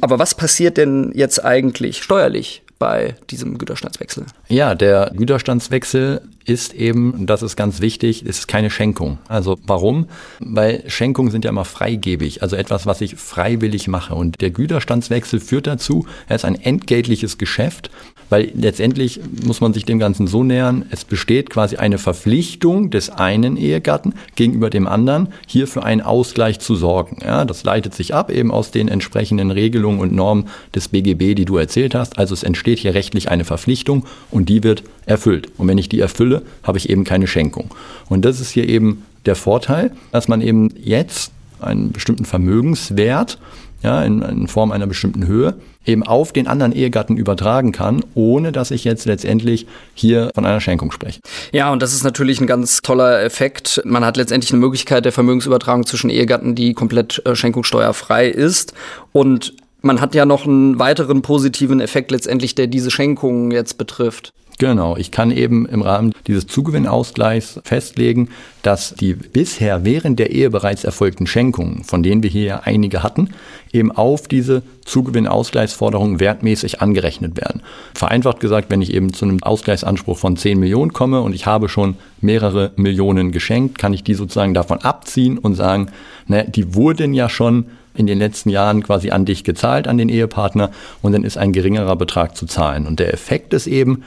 Aber 0.00 0.18
was 0.18 0.34
passiert 0.34 0.76
denn 0.76 1.12
jetzt 1.14 1.44
eigentlich 1.44 2.02
steuerlich? 2.02 2.62
bei 2.78 3.14
diesem 3.30 3.56
Güterstandswechsel? 3.56 4.26
Ja, 4.48 4.74
der 4.74 5.12
Güterstandswechsel 5.16 6.20
ist 6.44 6.74
eben, 6.74 7.26
das 7.26 7.42
ist 7.42 7.56
ganz 7.56 7.80
wichtig, 7.80 8.24
ist 8.24 8.48
keine 8.48 8.70
Schenkung. 8.70 9.18
Also 9.28 9.58
warum? 9.66 10.06
Weil 10.40 10.84
Schenkungen 10.88 11.30
sind 11.30 11.44
ja 11.44 11.50
immer 11.50 11.64
freigebig, 11.64 12.42
also 12.42 12.56
etwas, 12.56 12.86
was 12.86 13.00
ich 13.00 13.16
freiwillig 13.16 13.88
mache. 13.88 14.14
Und 14.14 14.40
der 14.40 14.50
Güterstandswechsel 14.50 15.40
führt 15.40 15.66
dazu, 15.66 16.06
er 16.28 16.36
ist 16.36 16.44
ein 16.44 16.60
entgeltliches 16.60 17.38
Geschäft, 17.38 17.90
weil 18.30 18.50
letztendlich 18.54 19.20
muss 19.44 19.60
man 19.60 19.72
sich 19.72 19.84
dem 19.84 19.98
Ganzen 19.98 20.26
so 20.26 20.42
nähern, 20.42 20.86
es 20.90 21.04
besteht 21.04 21.50
quasi 21.50 21.76
eine 21.76 21.98
Verpflichtung 21.98 22.90
des 22.90 23.10
einen 23.10 23.56
Ehegatten 23.56 24.14
gegenüber 24.34 24.70
dem 24.70 24.86
anderen, 24.86 25.28
hier 25.46 25.66
für 25.66 25.84
einen 25.84 26.00
Ausgleich 26.00 26.58
zu 26.58 26.74
sorgen. 26.74 27.18
Ja, 27.24 27.44
das 27.44 27.64
leitet 27.64 27.94
sich 27.94 28.14
ab 28.14 28.30
eben 28.30 28.50
aus 28.50 28.70
den 28.70 28.88
entsprechenden 28.88 29.50
Regelungen 29.50 30.00
und 30.00 30.12
Normen 30.12 30.48
des 30.74 30.88
BGB, 30.88 31.34
die 31.34 31.44
du 31.44 31.56
erzählt 31.56 31.94
hast. 31.94 32.18
Also 32.18 32.34
es 32.34 32.42
entsteht 32.42 32.78
hier 32.78 32.94
rechtlich 32.94 33.30
eine 33.30 33.44
Verpflichtung 33.44 34.04
und 34.30 34.48
die 34.48 34.62
wird 34.62 34.82
erfüllt. 35.06 35.48
Und 35.58 35.68
wenn 35.68 35.78
ich 35.78 35.88
die 35.88 36.00
erfülle, 36.00 36.33
habe 36.62 36.78
ich 36.78 36.90
eben 36.90 37.04
keine 37.04 37.26
Schenkung. 37.26 37.70
Und 38.08 38.24
das 38.24 38.40
ist 38.40 38.50
hier 38.50 38.68
eben 38.68 39.04
der 39.26 39.36
Vorteil, 39.36 39.92
dass 40.12 40.28
man 40.28 40.40
eben 40.40 40.70
jetzt 40.76 41.32
einen 41.60 41.92
bestimmten 41.92 42.24
Vermögenswert 42.24 43.38
ja, 43.82 44.02
in, 44.02 44.22
in, 44.22 44.48
Form 44.48 44.72
einer 44.72 44.86
bestimmten 44.86 45.26
Höhe, 45.26 45.54
eben 45.84 46.02
auf 46.02 46.32
den 46.32 46.46
anderen 46.46 46.72
Ehegatten 46.72 47.18
übertragen 47.18 47.70
kann, 47.70 48.02
ohne 48.14 48.50
dass 48.50 48.70
ich 48.70 48.82
jetzt 48.84 49.04
letztendlich 49.04 49.66
hier 49.92 50.30
von 50.34 50.46
einer 50.46 50.60
Schenkung 50.62 50.90
spreche. 50.90 51.20
Ja, 51.52 51.70
und 51.70 51.82
das 51.82 51.92
ist 51.92 52.02
natürlich 52.02 52.40
ein 52.40 52.46
ganz 52.46 52.80
toller 52.80 53.22
Effekt. 53.22 53.82
Man 53.84 54.02
hat 54.02 54.16
letztendlich 54.16 54.52
eine 54.52 54.60
Möglichkeit 54.60 55.04
der 55.04 55.12
Vermögensübertragung 55.12 55.84
zwischen 55.84 56.08
Ehegatten, 56.08 56.54
die 56.54 56.72
komplett 56.72 57.20
äh, 57.26 57.36
schenkungssteuerfrei 57.36 58.28
ist. 58.28 58.72
Und 59.12 59.52
man 59.82 60.00
hat 60.00 60.14
ja 60.14 60.24
noch 60.24 60.46
einen 60.46 60.78
weiteren 60.78 61.20
positiven 61.20 61.80
Effekt 61.80 62.10
letztendlich, 62.10 62.54
der 62.54 62.68
diese 62.68 62.90
Schenkungen 62.90 63.50
jetzt 63.50 63.76
betrifft. 63.76 64.32
Genau, 64.64 64.96
ich 64.96 65.10
kann 65.10 65.30
eben 65.30 65.66
im 65.66 65.82
Rahmen 65.82 66.14
dieses 66.26 66.46
Zugewinnausgleichs 66.46 67.60
festlegen, 67.64 68.30
dass 68.62 68.94
die 68.94 69.12
bisher 69.12 69.84
während 69.84 70.18
der 70.18 70.30
Ehe 70.30 70.48
bereits 70.48 70.84
erfolgten 70.84 71.26
Schenkungen, 71.26 71.84
von 71.84 72.02
denen 72.02 72.22
wir 72.22 72.30
hier 72.30 72.44
ja 72.44 72.60
einige 72.64 73.02
hatten, 73.02 73.28
eben 73.74 73.92
auf 73.92 74.26
diese 74.26 74.62
Zugewinnausgleichsforderungen 74.86 76.18
wertmäßig 76.18 76.80
angerechnet 76.80 77.36
werden. 77.36 77.60
Vereinfacht 77.92 78.40
gesagt, 78.40 78.70
wenn 78.70 78.80
ich 78.80 78.94
eben 78.94 79.12
zu 79.12 79.26
einem 79.26 79.42
Ausgleichsanspruch 79.42 80.16
von 80.16 80.38
10 80.38 80.58
Millionen 80.58 80.94
komme 80.94 81.20
und 81.20 81.34
ich 81.34 81.44
habe 81.44 81.68
schon 81.68 81.98
mehrere 82.22 82.72
Millionen 82.76 83.32
geschenkt, 83.32 83.76
kann 83.76 83.92
ich 83.92 84.02
die 84.02 84.14
sozusagen 84.14 84.54
davon 84.54 84.78
abziehen 84.78 85.36
und 85.36 85.56
sagen, 85.56 85.88
naja, 86.26 86.44
die 86.44 86.74
wurden 86.74 87.12
ja 87.12 87.28
schon 87.28 87.66
in 87.94 88.06
den 88.06 88.18
letzten 88.18 88.48
Jahren 88.48 88.82
quasi 88.82 89.10
an 89.10 89.26
dich 89.26 89.44
gezahlt, 89.44 89.88
an 89.88 89.98
den 89.98 90.08
Ehepartner, 90.08 90.70
und 91.02 91.12
dann 91.12 91.22
ist 91.22 91.36
ein 91.36 91.52
geringerer 91.52 91.96
Betrag 91.96 92.34
zu 92.34 92.46
zahlen. 92.46 92.86
Und 92.86 92.98
der 92.98 93.12
Effekt 93.12 93.52
ist 93.52 93.66
eben, 93.66 94.02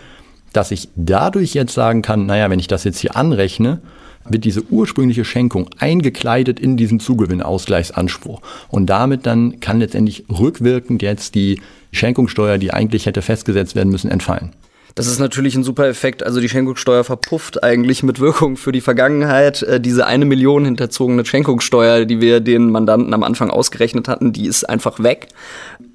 dass 0.58 0.72
ich 0.72 0.90
dadurch 0.96 1.54
jetzt 1.54 1.76
sagen 1.76 2.02
kann, 2.02 2.26
naja, 2.26 2.50
wenn 2.50 2.58
ich 2.58 2.66
das 2.66 2.84
jetzt 2.84 2.98
hier 2.98 3.16
anrechne, 3.16 3.80
wird 4.26 4.44
diese 4.44 4.64
ursprüngliche 4.72 5.24
Schenkung 5.24 5.70
eingekleidet 5.78 6.60
in 6.60 6.78
diesen 6.78 7.00
Zugewinnausgleichsanspruch. 7.00 8.42
Und 8.68 8.88
damit 8.88 9.28
dann 9.28 9.60
kann 9.60 9.80
letztendlich 9.80 10.26
rückwirkend 10.30 11.04
jetzt 11.04 11.36
die 11.36 11.62
Schenkungssteuer, 11.92 12.58
die 12.58 12.74
eigentlich 12.74 13.06
hätte 13.06 13.22
festgesetzt 13.22 13.76
werden 13.76 13.92
müssen, 13.92 14.10
entfallen. 14.10 14.54
Das 14.98 15.06
ist 15.06 15.20
natürlich 15.20 15.54
ein 15.54 15.64
super 15.64 15.88
Effekt. 15.88 16.24
Also 16.24 16.42
die 16.42 16.50
Schenkungssteuer 16.50 17.04
verpufft 17.04 17.64
eigentlich 17.64 18.02
mit 18.02 18.20
Wirkung 18.20 18.58
für 18.58 18.72
die 18.72 18.82
Vergangenheit. 18.82 19.62
Äh, 19.62 19.80
diese 19.80 20.08
eine 20.08 20.26
Million 20.26 20.66
hinterzogene 20.66 21.24
Schenkungssteuer, 21.24 22.06
die 22.06 22.20
wir 22.20 22.40
den 22.40 22.72
Mandanten 22.72 23.14
am 23.14 23.22
Anfang 23.22 23.52
ausgerechnet 23.52 24.08
hatten, 24.08 24.34
die 24.34 24.48
ist 24.48 24.68
einfach 24.68 25.04
weg. 25.04 25.28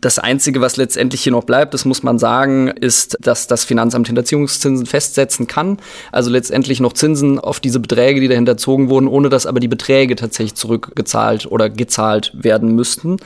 Das 0.00 0.20
Einzige, 0.20 0.60
was 0.60 0.76
letztendlich 0.76 1.20
hier 1.20 1.32
noch 1.32 1.42
bleibt, 1.42 1.74
das 1.74 1.84
muss 1.84 2.04
man 2.04 2.20
sagen, 2.20 2.68
ist, 2.68 3.16
dass 3.20 3.48
das 3.48 3.64
Finanzamt 3.64 4.06
Hinterziehungszinsen 4.06 4.86
festsetzen 4.86 5.48
kann. 5.48 5.78
Also 6.12 6.30
letztendlich 6.30 6.78
noch 6.78 6.92
Zinsen 6.92 7.40
auf 7.40 7.58
diese 7.58 7.80
Beträge, 7.80 8.20
die 8.20 8.28
da 8.28 8.36
hinterzogen 8.36 8.88
wurden, 8.88 9.08
ohne 9.08 9.30
dass 9.30 9.46
aber 9.46 9.58
die 9.58 9.66
Beträge 9.66 10.14
tatsächlich 10.14 10.54
zurückgezahlt 10.54 11.50
oder 11.50 11.70
gezahlt 11.70 12.30
werden 12.34 12.76
müssten. 12.76 13.16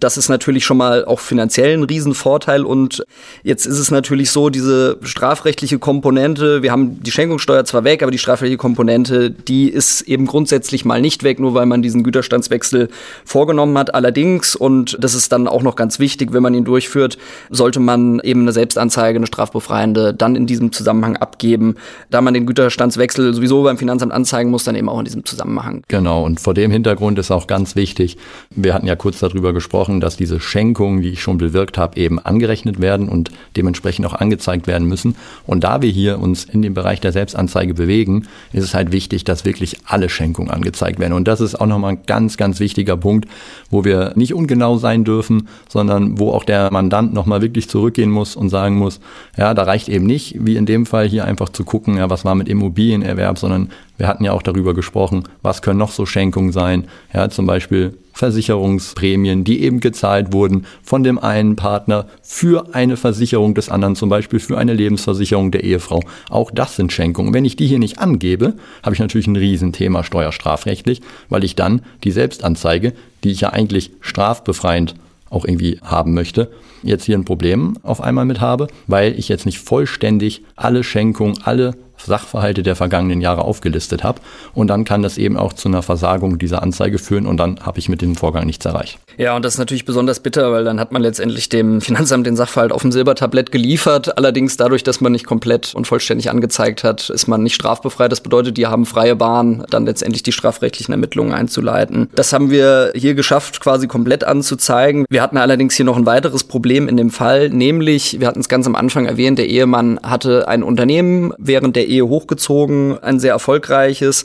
Das 0.00 0.18
ist 0.18 0.28
natürlich 0.28 0.64
schon 0.64 0.76
mal 0.76 1.04
auch 1.04 1.20
finanziell 1.20 1.72
ein 1.72 1.84
Riesenvorteil. 1.84 2.64
Und 2.64 3.04
jetzt 3.42 3.64
ist 3.64 3.78
es 3.78 3.90
natürlich 3.90 4.30
so, 4.30 4.50
diese 4.50 4.98
strafrechtliche 5.14 5.78
Komponente, 5.78 6.64
wir 6.64 6.72
haben 6.72 7.00
die 7.00 7.12
Schenkungssteuer 7.12 7.64
zwar 7.64 7.84
weg, 7.84 8.02
aber 8.02 8.10
die 8.10 8.18
strafrechtliche 8.18 8.58
Komponente, 8.58 9.30
die 9.30 9.68
ist 9.68 10.00
eben 10.00 10.26
grundsätzlich 10.26 10.84
mal 10.84 11.00
nicht 11.00 11.22
weg, 11.22 11.38
nur 11.38 11.54
weil 11.54 11.66
man 11.66 11.82
diesen 11.82 12.02
Güterstandswechsel 12.02 12.88
vorgenommen 13.24 13.78
hat. 13.78 13.94
Allerdings, 13.94 14.56
und 14.56 14.96
das 15.00 15.14
ist 15.14 15.30
dann 15.30 15.46
auch 15.46 15.62
noch 15.62 15.76
ganz 15.76 16.00
wichtig, 16.00 16.32
wenn 16.32 16.42
man 16.42 16.52
ihn 16.52 16.64
durchführt, 16.64 17.16
sollte 17.48 17.78
man 17.78 18.18
eben 18.24 18.40
eine 18.40 18.50
Selbstanzeige, 18.50 19.16
eine 19.16 19.28
strafbefreiende, 19.28 20.14
dann 20.14 20.34
in 20.34 20.48
diesem 20.48 20.72
Zusammenhang 20.72 21.16
abgeben, 21.16 21.76
da 22.10 22.20
man 22.20 22.34
den 22.34 22.44
Güterstandswechsel 22.44 23.34
sowieso 23.34 23.62
beim 23.62 23.78
Finanzamt 23.78 24.12
anzeigen 24.12 24.50
muss, 24.50 24.64
dann 24.64 24.74
eben 24.74 24.88
auch 24.88 24.98
in 24.98 25.04
diesem 25.04 25.24
Zusammenhang. 25.24 25.84
Genau, 25.86 26.24
und 26.24 26.40
vor 26.40 26.54
dem 26.54 26.72
Hintergrund 26.72 27.20
ist 27.20 27.30
auch 27.30 27.46
ganz 27.46 27.76
wichtig, 27.76 28.16
wir 28.50 28.74
hatten 28.74 28.88
ja 28.88 28.96
kurz 28.96 29.20
darüber 29.20 29.52
gesprochen, 29.52 30.00
dass 30.00 30.16
diese 30.16 30.40
Schenkungen, 30.40 31.02
die 31.02 31.10
ich 31.10 31.22
schon 31.22 31.38
bewirkt 31.38 31.78
habe, 31.78 32.00
eben 32.00 32.18
angerechnet 32.18 32.80
werden 32.80 33.08
und 33.08 33.30
dementsprechend 33.56 34.06
auch 34.06 34.14
angezeigt 34.14 34.66
werden 34.66 34.88
müssen. 34.88 35.03
Und 35.46 35.64
da 35.64 35.82
wir 35.82 35.90
hier 35.90 36.18
uns 36.18 36.44
in 36.44 36.62
dem 36.62 36.74
Bereich 36.74 37.00
der 37.00 37.12
Selbstanzeige 37.12 37.74
bewegen, 37.74 38.26
ist 38.52 38.64
es 38.64 38.74
halt 38.74 38.92
wichtig, 38.92 39.24
dass 39.24 39.44
wirklich 39.44 39.76
alle 39.84 40.08
Schenkungen 40.08 40.50
angezeigt 40.50 40.98
werden. 40.98 41.12
Und 41.12 41.28
das 41.28 41.40
ist 41.40 41.60
auch 41.60 41.66
nochmal 41.66 41.92
ein 41.92 42.06
ganz, 42.06 42.36
ganz 42.36 42.60
wichtiger 42.60 42.96
Punkt, 42.96 43.28
wo 43.70 43.84
wir 43.84 44.12
nicht 44.14 44.34
ungenau 44.34 44.78
sein 44.78 45.04
dürfen, 45.04 45.48
sondern 45.68 46.18
wo 46.18 46.30
auch 46.30 46.44
der 46.44 46.70
Mandant 46.72 47.12
nochmal 47.12 47.42
wirklich 47.42 47.68
zurückgehen 47.68 48.10
muss 48.10 48.36
und 48.36 48.48
sagen 48.48 48.76
muss, 48.76 49.00
ja, 49.36 49.54
da 49.54 49.64
reicht 49.64 49.88
eben 49.88 50.06
nicht, 50.06 50.36
wie 50.40 50.56
in 50.56 50.66
dem 50.66 50.86
Fall 50.86 51.06
hier 51.06 51.24
einfach 51.24 51.48
zu 51.48 51.64
gucken, 51.64 51.96
ja, 51.96 52.08
was 52.10 52.24
war 52.24 52.34
mit 52.34 52.48
Immobilienerwerb, 52.48 53.38
sondern 53.38 53.70
wir 53.96 54.08
hatten 54.08 54.24
ja 54.24 54.32
auch 54.32 54.42
darüber 54.42 54.74
gesprochen, 54.74 55.24
was 55.42 55.62
können 55.62 55.78
noch 55.78 55.92
so 55.92 56.06
Schenkungen 56.06 56.52
sein, 56.52 56.84
ja, 57.12 57.28
zum 57.28 57.46
Beispiel 57.46 57.94
Versicherungsprämien, 58.14 59.44
die 59.44 59.62
eben 59.62 59.80
gezahlt 59.80 60.32
wurden 60.32 60.66
von 60.82 61.02
dem 61.02 61.18
einen 61.18 61.56
Partner 61.56 62.06
für 62.22 62.74
eine 62.74 62.96
Versicherung 62.96 63.54
des 63.54 63.68
anderen, 63.68 63.96
zum 63.96 64.08
Beispiel 64.08 64.40
für 64.40 64.56
eine 64.56 64.72
Lebensversicherung 64.72 65.50
der 65.50 65.64
Ehefrau. 65.64 66.00
Auch 66.30 66.50
das 66.50 66.76
sind 66.76 66.92
Schenkungen. 66.92 67.34
Wenn 67.34 67.44
ich 67.44 67.56
die 67.56 67.66
hier 67.66 67.78
nicht 67.78 67.98
angebe, 67.98 68.54
habe 68.82 68.94
ich 68.94 69.00
natürlich 69.00 69.26
ein 69.26 69.36
Riesenthema 69.36 70.04
steuerstrafrechtlich, 70.04 71.02
weil 71.28 71.44
ich 71.44 71.56
dann 71.56 71.82
die 72.04 72.12
Selbstanzeige, 72.12 72.94
die 73.24 73.32
ich 73.32 73.40
ja 73.40 73.50
eigentlich 73.50 73.90
strafbefreiend 74.00 74.94
auch 75.28 75.44
irgendwie 75.44 75.80
haben 75.82 76.14
möchte, 76.14 76.50
jetzt 76.82 77.04
hier 77.04 77.18
ein 77.18 77.24
Problem 77.24 77.76
auf 77.82 78.00
einmal 78.00 78.24
mit 78.24 78.40
habe, 78.40 78.68
weil 78.86 79.18
ich 79.18 79.28
jetzt 79.28 79.46
nicht 79.46 79.58
vollständig 79.58 80.42
alle 80.54 80.84
Schenkungen, 80.84 81.38
alle 81.42 81.74
Sachverhalte 82.04 82.62
der 82.62 82.76
vergangenen 82.76 83.20
Jahre 83.20 83.42
aufgelistet 83.42 84.04
habe. 84.04 84.20
Und 84.54 84.68
dann 84.68 84.84
kann 84.84 85.02
das 85.02 85.18
eben 85.18 85.36
auch 85.36 85.52
zu 85.52 85.68
einer 85.68 85.82
Versagung 85.82 86.38
dieser 86.38 86.62
Anzeige 86.62 86.98
führen 86.98 87.26
und 87.26 87.36
dann 87.36 87.60
habe 87.60 87.78
ich 87.78 87.88
mit 87.88 88.02
dem 88.02 88.14
Vorgang 88.16 88.46
nichts 88.46 88.64
erreicht. 88.64 88.98
Ja, 89.16 89.36
und 89.36 89.44
das 89.44 89.54
ist 89.54 89.58
natürlich 89.58 89.84
besonders 89.84 90.20
bitter, 90.20 90.50
weil 90.52 90.64
dann 90.64 90.80
hat 90.80 90.92
man 90.92 91.02
letztendlich 91.02 91.48
dem 91.48 91.80
Finanzamt 91.80 92.26
den 92.26 92.36
Sachverhalt 92.36 92.72
auf 92.72 92.82
dem 92.82 92.92
Silbertablett 92.92 93.52
geliefert. 93.52 94.18
Allerdings 94.18 94.56
dadurch, 94.56 94.82
dass 94.82 95.00
man 95.00 95.12
nicht 95.12 95.26
komplett 95.26 95.74
und 95.74 95.86
vollständig 95.86 96.30
angezeigt 96.30 96.84
hat, 96.84 97.10
ist 97.10 97.28
man 97.28 97.42
nicht 97.42 97.54
strafbefreit. 97.54 98.10
Das 98.10 98.20
bedeutet, 98.20 98.56
die 98.56 98.66
haben 98.66 98.86
freie 98.86 99.16
Bahn, 99.16 99.64
dann 99.70 99.86
letztendlich 99.86 100.22
die 100.22 100.32
strafrechtlichen 100.32 100.92
Ermittlungen 100.92 101.32
einzuleiten. 101.32 102.08
Das 102.14 102.32
haben 102.32 102.50
wir 102.50 102.92
hier 102.94 103.14
geschafft, 103.14 103.60
quasi 103.60 103.86
komplett 103.86 104.24
anzuzeigen. 104.24 105.04
Wir 105.08 105.22
hatten 105.22 105.36
allerdings 105.36 105.74
hier 105.74 105.84
noch 105.84 105.96
ein 105.96 106.06
weiteres 106.06 106.44
Problem 106.44 106.88
in 106.88 106.96
dem 106.96 107.10
Fall, 107.10 107.50
nämlich, 107.50 108.20
wir 108.20 108.26
hatten 108.26 108.40
es 108.40 108.48
ganz 108.48 108.66
am 108.66 108.74
Anfang 108.74 109.06
erwähnt, 109.06 109.38
der 109.38 109.48
Ehemann 109.48 110.00
hatte 110.02 110.48
ein 110.48 110.62
Unternehmen 110.62 111.32
während 111.38 111.76
der 111.76 111.86
hochgezogen, 112.02 112.98
ein 113.02 113.20
sehr 113.20 113.32
erfolgreiches. 113.32 114.24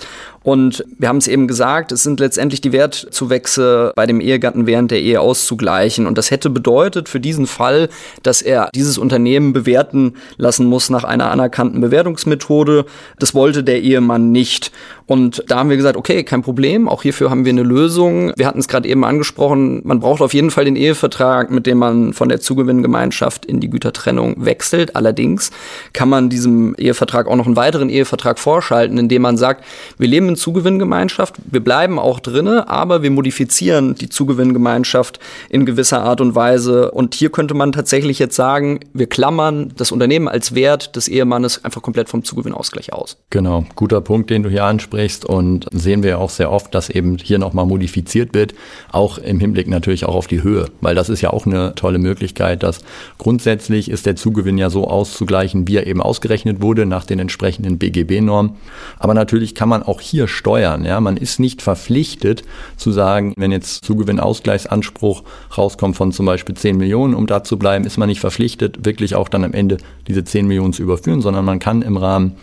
Und 0.49 0.83
wir 0.97 1.09
haben 1.09 1.17
es 1.17 1.27
eben 1.27 1.47
gesagt, 1.47 1.91
es 1.91 2.01
sind 2.01 2.19
letztendlich 2.19 2.59
die 2.59 2.71
Wertzuwächse 2.71 3.93
bei 3.95 4.07
dem 4.07 4.19
Ehegatten 4.19 4.65
während 4.65 4.89
der 4.89 4.99
Ehe 4.99 5.21
auszugleichen. 5.21 6.07
Und 6.07 6.17
das 6.17 6.31
hätte 6.31 6.49
bedeutet 6.49 7.07
für 7.07 7.19
diesen 7.19 7.45
Fall, 7.45 7.87
dass 8.23 8.41
er 8.41 8.71
dieses 8.73 8.97
Unternehmen 8.97 9.53
bewerten 9.53 10.15
lassen 10.37 10.65
muss 10.65 10.89
nach 10.89 11.03
einer 11.03 11.29
anerkannten 11.29 11.81
Bewertungsmethode. 11.81 12.87
Das 13.19 13.35
wollte 13.35 13.63
der 13.63 13.83
Ehemann 13.83 14.31
nicht. 14.31 14.71
Und 15.05 15.43
da 15.47 15.57
haben 15.57 15.69
wir 15.69 15.77
gesagt, 15.77 15.97
okay, 15.97 16.23
kein 16.23 16.41
Problem, 16.41 16.87
auch 16.87 17.03
hierfür 17.03 17.29
haben 17.29 17.45
wir 17.45 17.51
eine 17.51 17.63
Lösung. 17.63 18.31
Wir 18.35 18.45
hatten 18.45 18.59
es 18.59 18.67
gerade 18.67 18.87
eben 18.87 19.03
angesprochen, 19.03 19.81
man 19.83 19.99
braucht 19.99 20.21
auf 20.21 20.35
jeden 20.35 20.51
Fall 20.51 20.65
den 20.65 20.75
Ehevertrag, 20.75 21.49
mit 21.49 21.65
dem 21.65 21.79
man 21.79 22.13
von 22.13 22.29
der 22.29 22.41
Zugewinngemeinschaft 22.41 23.43
in 23.43 23.59
die 23.59 23.71
Gütertrennung 23.71 24.35
wechselt. 24.45 24.95
Allerdings 24.95 25.49
kann 25.93 26.09
man 26.09 26.29
diesem 26.29 26.75
Ehevertrag 26.75 27.27
auch 27.27 27.35
noch 27.35 27.47
einen 27.47 27.55
weiteren 27.55 27.89
Ehevertrag 27.89 28.37
vorschalten, 28.37 28.99
indem 28.99 29.23
man 29.23 29.37
sagt, 29.37 29.63
wir 29.97 30.07
leben 30.07 30.29
in 30.29 30.35
Zugewinngemeinschaft, 30.39 31.35
wir 31.45 31.63
bleiben 31.63 31.99
auch 31.99 32.19
drinne, 32.19 32.67
aber 32.69 33.03
wir 33.03 33.11
modifizieren 33.11 33.95
die 33.95 34.09
Zugewinngemeinschaft 34.09 35.19
in 35.49 35.65
gewisser 35.65 36.01
Art 36.01 36.21
und 36.21 36.33
Weise. 36.33 36.91
Und 36.91 37.13
hier 37.13 37.29
könnte 37.29 37.53
man 37.53 37.71
tatsächlich 37.71 38.17
jetzt 38.17 38.35
sagen, 38.35 38.79
wir 38.93 39.07
klammern 39.07 39.73
das 39.77 39.91
Unternehmen 39.91 40.27
als 40.27 40.55
Wert 40.55 40.95
des 40.95 41.07
Ehemannes 41.07 41.63
einfach 41.63 41.81
komplett 41.81 42.09
vom 42.09 42.23
Zugewinnausgleich 42.23 42.93
aus. 42.93 43.17
Genau, 43.29 43.65
guter 43.75 44.01
Punkt, 44.01 44.29
den 44.29 44.43
du 44.43 44.49
hier 44.49 44.65
ansprichst 44.65 45.25
und 45.25 45.67
sehen 45.71 46.01
wir 46.03 46.19
auch 46.19 46.29
sehr 46.29 46.51
oft, 46.51 46.73
dass 46.73 46.89
eben 46.89 47.17
hier 47.17 47.37
nochmal 47.37 47.65
modifiziert 47.65 48.33
wird, 48.33 48.55
auch 48.91 49.17
im 49.17 49.39
Hinblick 49.39 49.67
natürlich 49.67 50.05
auch 50.05 50.15
auf 50.15 50.27
die 50.27 50.43
Höhe, 50.43 50.67
weil 50.81 50.95
das 50.95 51.09
ist 51.09 51.21
ja 51.21 51.31
auch 51.31 51.45
eine 51.45 51.75
tolle 51.75 51.99
Möglichkeit, 51.99 52.63
dass 52.63 52.79
grundsätzlich 53.17 53.89
ist 53.91 54.05
der 54.05 54.15
Zugewinn 54.15 54.57
ja 54.57 54.69
so 54.69 54.87
auszugleichen, 54.87 55.67
wie 55.67 55.77
er 55.77 55.87
eben 55.87 56.01
ausgerechnet 56.01 56.61
wurde 56.61 56.85
nach 56.85 57.05
den 57.05 57.19
entsprechenden 57.19 57.77
BGB-Normen. 57.77 58.55
Aber 58.97 59.13
natürlich 59.13 59.55
kann 59.55 59.69
man 59.69 59.83
auch 59.83 60.01
hier 60.01 60.18
steuern. 60.27 60.85
Ja, 60.85 60.99
man 60.99 61.17
ist 61.17 61.39
nicht 61.39 61.61
verpflichtet 61.61 62.43
zu 62.77 62.91
sagen, 62.91 63.33
wenn 63.37 63.51
jetzt 63.51 63.85
Zugewinnausgleichsanspruch 63.85 65.23
rauskommt 65.57 65.95
von 65.95 66.11
zum 66.11 66.25
Beispiel 66.25 66.55
10 66.55 66.77
Millionen, 66.77 67.13
um 67.13 67.27
da 67.27 67.43
zu 67.43 67.57
bleiben, 67.57 67.85
ist 67.85 67.97
man 67.97 68.09
nicht 68.09 68.19
verpflichtet, 68.19 68.85
wirklich 68.85 69.15
auch 69.15 69.29
dann 69.29 69.43
am 69.43 69.53
Ende 69.53 69.77
diese 70.07 70.23
10 70.23 70.47
Millionen 70.47 70.73
zu 70.73 70.83
überführen, 70.83 71.21
sondern 71.21 71.45
man 71.45 71.59
kann 71.59 71.81
im 71.81 71.97
Rahmen 71.97 72.35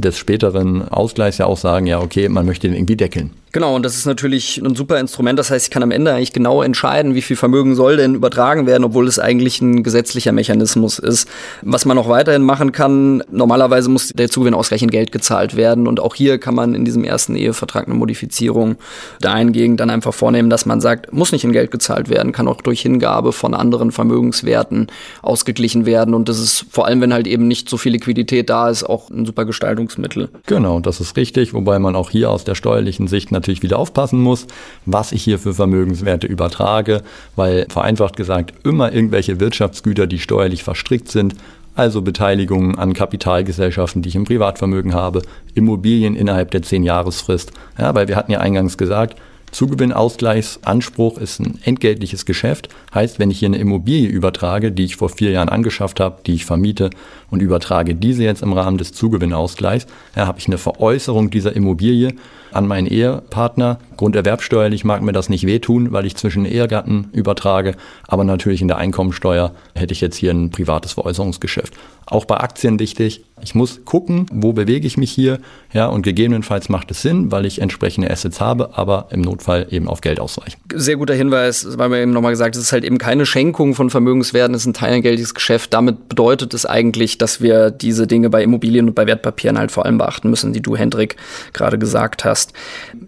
des 0.00 0.18
späteren 0.18 0.88
Ausgleichs 0.88 1.38
ja 1.38 1.46
auch 1.46 1.58
sagen, 1.58 1.86
ja, 1.86 2.00
okay, 2.00 2.28
man 2.28 2.46
möchte 2.46 2.68
den 2.68 2.76
irgendwie 2.76 2.96
deckeln. 2.96 3.30
Genau, 3.52 3.74
und 3.74 3.84
das 3.84 3.96
ist 3.96 4.06
natürlich 4.06 4.58
ein 4.58 4.76
super 4.76 5.00
Instrument. 5.00 5.38
Das 5.38 5.50
heißt, 5.50 5.66
ich 5.66 5.70
kann 5.70 5.82
am 5.82 5.90
Ende 5.90 6.14
eigentlich 6.14 6.32
genau 6.32 6.62
entscheiden, 6.62 7.14
wie 7.16 7.22
viel 7.22 7.36
Vermögen 7.36 7.74
soll 7.74 7.96
denn 7.96 8.14
übertragen 8.14 8.66
werden, 8.66 8.84
obwohl 8.84 9.08
es 9.08 9.18
eigentlich 9.18 9.60
ein 9.60 9.82
gesetzlicher 9.82 10.30
Mechanismus 10.30 11.00
ist. 11.00 11.28
Was 11.62 11.84
man 11.84 11.98
auch 11.98 12.08
weiterhin 12.08 12.42
machen 12.42 12.70
kann, 12.70 13.24
normalerweise 13.30 13.88
muss 13.88 14.08
der 14.08 14.30
Zugewinn 14.30 14.54
ausreichend 14.54 14.92
Geld 14.92 15.10
gezahlt 15.10 15.56
werden. 15.56 15.88
Und 15.88 15.98
auch 15.98 16.14
hier 16.14 16.38
kann 16.38 16.54
man 16.54 16.74
in 16.74 16.84
diesem 16.84 17.02
ersten 17.02 17.34
Ehevertrag 17.34 17.86
eine 17.86 17.96
Modifizierung 17.96 18.76
dahingehend 19.20 19.80
dann 19.80 19.90
einfach 19.90 20.14
vornehmen, 20.14 20.48
dass 20.48 20.64
man 20.64 20.80
sagt, 20.80 21.12
muss 21.12 21.32
nicht 21.32 21.42
in 21.42 21.52
Geld 21.52 21.72
gezahlt 21.72 22.08
werden, 22.08 22.30
kann 22.30 22.46
auch 22.46 22.62
durch 22.62 22.82
Hingabe 22.82 23.32
von 23.32 23.54
anderen 23.54 23.90
Vermögenswerten 23.90 24.86
ausgeglichen 25.22 25.86
werden. 25.86 26.14
Und 26.14 26.28
das 26.28 26.38
ist 26.38 26.66
vor 26.70 26.86
allem, 26.86 27.00
wenn 27.00 27.12
halt 27.12 27.26
eben 27.26 27.48
nicht 27.48 27.68
so 27.68 27.76
viel 27.78 27.92
Liquidität 27.92 28.48
da 28.48 28.68
ist, 28.70 28.84
auch 28.84 29.10
ein 29.10 29.26
super 29.26 29.44
Gestaltungsmittel. 29.44 30.28
Genau, 30.46 30.78
das 30.78 31.00
ist 31.00 31.16
richtig, 31.16 31.52
wobei 31.52 31.80
man 31.80 31.96
auch 31.96 32.10
hier 32.10 32.30
aus 32.30 32.44
der 32.44 32.54
steuerlichen 32.54 33.08
Sicht 33.08 33.32
natürlich 33.40 33.62
wieder 33.62 33.78
aufpassen 33.78 34.20
muss, 34.20 34.46
was 34.86 35.12
ich 35.12 35.22
hier 35.22 35.38
für 35.38 35.54
Vermögenswerte 35.54 36.26
übertrage, 36.26 37.02
weil 37.36 37.66
vereinfacht 37.68 38.16
gesagt 38.16 38.54
immer 38.64 38.92
irgendwelche 38.92 39.40
Wirtschaftsgüter, 39.40 40.06
die 40.06 40.18
steuerlich 40.18 40.62
verstrickt 40.62 41.10
sind, 41.10 41.34
also 41.74 42.02
Beteiligungen 42.02 42.78
an 42.78 42.94
Kapitalgesellschaften, 42.94 44.02
die 44.02 44.10
ich 44.10 44.16
im 44.16 44.24
Privatvermögen 44.24 44.94
habe, 44.94 45.22
Immobilien 45.54 46.16
innerhalb 46.16 46.50
der 46.50 46.62
10-Jahresfrist. 46.62 47.52
Ja, 47.78 47.94
weil 47.94 48.08
wir 48.08 48.16
hatten 48.16 48.32
ja 48.32 48.40
eingangs 48.40 48.76
gesagt, 48.76 49.16
Zugewinnausgleichsanspruch 49.52 51.18
ist 51.18 51.40
ein 51.40 51.58
entgeltliches 51.64 52.24
Geschäft. 52.24 52.68
Heißt, 52.94 53.18
wenn 53.18 53.30
ich 53.30 53.38
hier 53.40 53.48
eine 53.48 53.58
Immobilie 53.58 54.08
übertrage, 54.08 54.70
die 54.70 54.84
ich 54.84 54.96
vor 54.96 55.08
vier 55.08 55.30
Jahren 55.30 55.48
angeschafft 55.48 56.00
habe, 56.00 56.20
die 56.24 56.34
ich 56.34 56.44
vermiete 56.44 56.90
und 57.30 57.42
übertrage 57.42 57.94
diese 57.94 58.22
jetzt 58.22 58.42
im 58.42 58.52
Rahmen 58.52 58.78
des 58.78 58.92
Zugewinnausgleichs, 58.92 59.86
ja, 60.14 60.26
habe 60.26 60.38
ich 60.38 60.46
eine 60.46 60.58
Veräußerung 60.58 61.30
dieser 61.30 61.54
Immobilie 61.56 62.14
an 62.52 62.66
meinen 62.66 62.86
Ehepartner. 62.86 63.78
Grunderwerbsteuerlich 63.96 64.84
mag 64.84 65.02
mir 65.02 65.12
das 65.12 65.28
nicht 65.28 65.46
wehtun, 65.46 65.92
weil 65.92 66.06
ich 66.06 66.16
zwischen 66.16 66.44
Ehegatten 66.44 67.08
übertrage, 67.12 67.74
aber 68.08 68.24
natürlich 68.24 68.62
in 68.62 68.68
der 68.68 68.78
Einkommensteuer 68.78 69.52
hätte 69.74 69.92
ich 69.92 70.00
jetzt 70.00 70.16
hier 70.16 70.30
ein 70.30 70.50
privates 70.50 70.92
Veräußerungsgeschäft. 70.92 71.74
Auch 72.06 72.24
bei 72.24 72.38
Aktien 72.38 72.80
wichtig, 72.80 73.24
ich 73.42 73.54
muss 73.54 73.84
gucken, 73.84 74.26
wo 74.32 74.52
bewege 74.52 74.86
ich 74.86 74.96
mich 74.96 75.12
hier, 75.12 75.38
ja, 75.72 75.86
und 75.86 76.02
gegebenenfalls 76.02 76.68
macht 76.68 76.90
es 76.90 77.02
Sinn, 77.02 77.30
weil 77.30 77.46
ich 77.46 77.60
entsprechende 77.60 78.10
Assets 78.10 78.40
habe, 78.40 78.76
aber 78.76 79.08
im 79.10 79.20
Notfall 79.20 79.68
eben 79.70 79.86
auf 79.86 80.00
Geld 80.00 80.18
ausweichen. 80.18 80.60
Sehr 80.74 80.96
guter 80.96 81.14
Hinweis, 81.14 81.78
weil 81.78 81.90
wir 81.90 81.98
eben 81.98 82.10
nochmal 82.12 82.32
gesagt, 82.32 82.56
es 82.56 82.62
ist 82.62 82.72
halt 82.72 82.84
eben 82.84 82.98
keine 82.98 83.26
Schenkung 83.26 83.74
von 83.74 83.90
Vermögenswerten, 83.90 84.54
es 84.54 84.62
ist 84.62 84.66
ein 84.66 84.74
teilgeldiges 84.74 85.34
Geschäft. 85.34 85.72
Damit 85.72 86.08
bedeutet 86.08 86.52
es 86.52 86.66
eigentlich, 86.66 87.18
dass 87.18 87.40
wir 87.40 87.70
diese 87.70 88.06
Dinge 88.06 88.28
bei 88.28 88.42
Immobilien 88.42 88.88
und 88.88 88.94
bei 88.94 89.06
Wertpapieren 89.06 89.58
halt 89.58 89.70
vor 89.70 89.86
allem 89.86 89.98
beachten 89.98 90.30
müssen, 90.30 90.52
die 90.52 90.62
du, 90.62 90.76
Hendrik, 90.76 91.16
gerade 91.52 91.78
gesagt 91.78 92.24
hast 92.24 92.39
angepasst. 92.40 92.52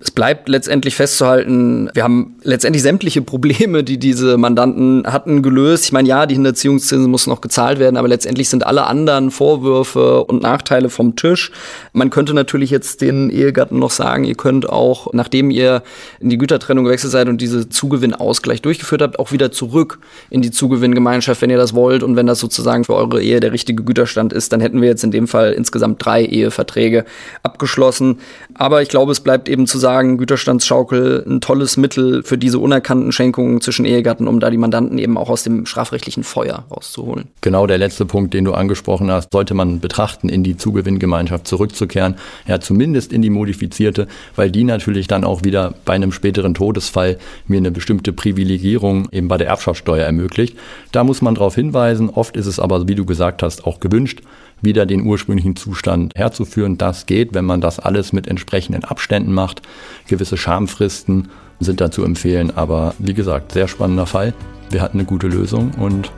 Es 0.01 0.11
bleibt 0.11 0.49
letztendlich 0.49 0.97
festzuhalten, 0.97 1.91
wir 1.95 2.03
haben 2.03 2.37
letztendlich 2.43 2.83
sämtliche 2.83 3.23
Probleme, 3.23 3.85
die 3.85 3.99
diese 3.99 4.37
Mandanten 4.37 5.05
hatten, 5.07 5.43
gelöst. 5.43 5.85
Ich 5.85 5.93
meine, 5.93 6.09
ja, 6.09 6.27
die 6.27 6.35
Hinterziehungszinsen 6.35 7.11
müssen 7.11 7.31
noch 7.31 7.41
gezahlt 7.41 7.79
werden, 7.79 7.97
aber 7.97 8.09
letztendlich 8.09 8.49
sind 8.49 8.67
alle 8.67 8.87
anderen 8.87 9.31
Vorwürfe 9.31 10.25
und 10.25 10.43
Nachteile 10.43 10.91
vom 10.91 11.17
Tisch. 11.17 11.53
Man 11.93 12.11
könnte 12.11 12.35
natürlich 12.35 12.71
jetzt 12.71 13.01
den 13.01 13.31
Ehegatten 13.31 13.79
noch 13.79 13.91
sagen, 13.91 14.25
ihr 14.25 14.35
könnt 14.35 14.69
auch, 14.69 15.12
nachdem 15.12 15.51
ihr 15.51 15.83
in 16.21 16.31
die 16.31 16.39
Gütertrennung 16.39 16.85
gewechselt 16.85 17.12
seid 17.12 17.29
und 17.29 17.41
diese 17.41 17.69
Zugewinnausgleich 17.69 18.62
durchgeführt 18.62 19.03
habt, 19.03 19.19
auch 19.19 19.33
wieder 19.33 19.53
zurück 19.53 19.99
in 20.31 20.43
die 20.43 20.51
Zugewinngemeinschaft, 20.51 21.43
wenn 21.43 21.51
ihr 21.51 21.57
das 21.57 21.75
wollt 21.75 22.03
und 22.03 22.17
wenn 22.17 22.27
das 22.27 22.39
sozusagen 22.39 22.85
für 22.85 22.95
eure 22.95 23.23
Ehe 23.23 23.41
der 23.41 23.53
richtige 23.53 23.85
Güterstand 23.85 24.33
ist, 24.33 24.53
dann 24.53 24.61
hätten 24.61 24.81
wir 24.81 24.89
jetzt 24.89 25.05
in 25.05 25.11
dem 25.11 25.29
Fall 25.29 25.53
insgesamt 25.53 26.05
drei 26.05 26.25
Eheverträge 26.25 27.05
abgeschlossen. 27.43 28.19
Aber 28.55 28.83
ich 28.83 28.89
glaube, 28.89 29.12
es 29.12 29.21
bleibt 29.23 29.49
eben 29.49 29.67
zu 29.67 29.79
sagen, 29.79 30.19
Güterstandsschaukel 30.19 31.25
ein 31.26 31.41
tolles 31.41 31.76
Mittel 31.76 32.23
für 32.23 32.38
diese 32.38 32.59
unerkannten 32.59 33.12
Schenkungen 33.12 33.61
zwischen 33.61 33.85
Ehegatten, 33.85 34.29
um 34.29 34.41
da 34.41 34.50
die 34.50 34.59
Mandanten 34.59 34.99
eben 34.99 35.17
auch 35.17 35.31
aus 35.31 35.43
dem 35.43 35.67
strafrechtlichen 35.67 36.25
Feuer 36.25 36.64
rauszuholen. 36.71 37.29
Genau 37.41 37.67
der 37.67 37.79
letzte 37.79 38.07
Punkt, 38.07 38.35
den 38.35 38.45
du 38.45 38.52
angesprochen 38.52 39.11
hast, 39.11 39.29
sollte 39.33 39.55
man 39.55 39.81
betrachten, 39.81 40.29
in 40.29 40.43
die 40.43 40.57
Zugewinngemeinschaft 40.57 41.47
zurückzukehren. 41.47 42.17
Ja, 42.47 42.61
zumindest 42.61 43.12
in 43.12 43.23
die 43.23 43.31
modifizierte, 43.31 44.09
weil 44.37 44.50
die 44.50 44.64
natürlich 44.64 45.07
dann 45.07 45.25
auch 45.25 45.45
wieder 45.45 45.75
bei 45.85 45.95
einem 45.95 46.12
späteren 46.12 46.55
Todesfall 46.55 47.19
mir 47.47 47.59
eine 47.59 47.71
bestimmte 47.71 48.12
Privilegierung 48.12 49.09
eben 49.12 49.29
bei 49.29 49.38
der 49.38 49.49
Erbschaftssteuer 49.49 50.05
ermöglicht. 50.05 50.57
Da 50.93 51.05
muss 51.05 51.23
man 51.23 51.35
darauf 51.35 51.55
hinweisen. 51.55 52.11
Oft 52.11 52.37
ist 52.37 52.47
es 52.47 52.59
aber, 52.59 52.88
wie 52.88 52.95
du 52.95 53.05
gesagt 53.05 53.43
hast, 53.43 53.67
auch 53.67 53.81
gewünscht, 53.81 54.21
wieder 54.62 54.87
den 54.87 55.02
ursprünglichen 55.04 55.57
Zustand 55.57 56.14
herzuführen. 56.14 56.78
Das 56.78 57.07
geht, 57.07 57.35
wenn 57.35 57.45
man 57.45 57.61
das 57.61 57.78
alles 57.78 58.12
mit 58.12 58.26
entsprechenden 58.26 58.85
Abständen 58.85 59.33
macht. 59.33 59.62
Gewisse 60.07 60.37
Schamfristen 60.37 61.28
sind 61.61 61.81
da 61.81 61.90
zu 61.90 62.04
empfehlen. 62.04 62.52
Aber 62.57 62.95
wie 62.99 63.14
gesagt, 63.14 63.52
sehr 63.52 63.69
spannender 63.69 64.07
Fall. 64.07 64.35
Wir 64.71 64.81
hatten 64.81 64.99
eine 64.99 65.07
gute 65.07 65.26
Lösung 65.26 65.73
und 65.78 66.11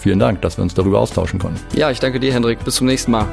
vielen 0.00 0.18
Dank, 0.18 0.42
dass 0.42 0.58
wir 0.58 0.62
uns 0.62 0.74
darüber 0.74 1.00
austauschen 1.00 1.38
konnten. 1.38 1.60
Ja, 1.76 1.90
ich 1.90 2.00
danke 2.00 2.20
dir, 2.20 2.32
Hendrik. 2.32 2.64
Bis 2.64 2.76
zum 2.76 2.86
nächsten 2.86 3.12
Mal. 3.12 3.26